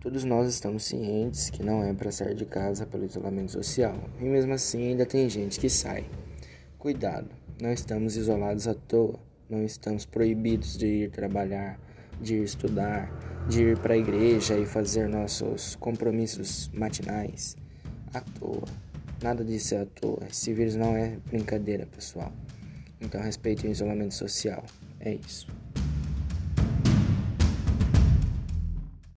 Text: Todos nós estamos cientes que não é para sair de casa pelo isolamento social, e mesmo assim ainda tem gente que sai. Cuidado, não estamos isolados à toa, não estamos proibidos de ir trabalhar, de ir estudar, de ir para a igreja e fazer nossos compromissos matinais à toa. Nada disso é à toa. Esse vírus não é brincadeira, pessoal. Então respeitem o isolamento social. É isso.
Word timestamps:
Todos 0.00 0.24
nós 0.24 0.48
estamos 0.48 0.84
cientes 0.84 1.50
que 1.50 1.62
não 1.62 1.84
é 1.84 1.92
para 1.92 2.10
sair 2.10 2.34
de 2.34 2.46
casa 2.46 2.86
pelo 2.86 3.04
isolamento 3.04 3.52
social, 3.52 3.94
e 4.18 4.24
mesmo 4.24 4.54
assim 4.54 4.88
ainda 4.88 5.04
tem 5.04 5.28
gente 5.28 5.60
que 5.60 5.68
sai. 5.68 6.06
Cuidado, 6.78 7.28
não 7.60 7.70
estamos 7.70 8.16
isolados 8.16 8.66
à 8.66 8.72
toa, 8.72 9.20
não 9.46 9.62
estamos 9.62 10.06
proibidos 10.06 10.78
de 10.78 10.86
ir 10.86 11.10
trabalhar, 11.10 11.78
de 12.18 12.36
ir 12.36 12.44
estudar, 12.44 13.12
de 13.46 13.62
ir 13.62 13.78
para 13.78 13.92
a 13.92 13.98
igreja 13.98 14.56
e 14.56 14.64
fazer 14.64 15.06
nossos 15.06 15.76
compromissos 15.76 16.70
matinais 16.72 17.54
à 18.14 18.22
toa. 18.22 18.64
Nada 19.22 19.44
disso 19.44 19.74
é 19.74 19.82
à 19.82 19.86
toa. 19.86 20.20
Esse 20.30 20.54
vírus 20.54 20.76
não 20.76 20.96
é 20.96 21.18
brincadeira, 21.26 21.84
pessoal. 21.84 22.32
Então 23.02 23.20
respeitem 23.20 23.68
o 23.68 23.72
isolamento 23.72 24.14
social. 24.14 24.64
É 24.98 25.12
isso. 25.12 25.46